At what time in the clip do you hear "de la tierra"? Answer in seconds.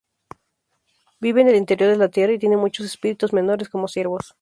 1.91-2.33